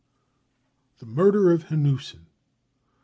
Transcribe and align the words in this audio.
The 0.97 1.05
Murder 1.05 1.51
of 1.51 1.65
Hanussen. 1.65 2.25